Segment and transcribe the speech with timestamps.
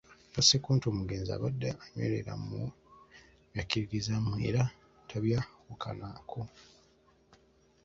[0.29, 2.61] Agasseeko nti omugenzi abadde anywerera mu
[3.51, 4.61] byakkiririzaamu era
[5.09, 6.41] tabyawukanako.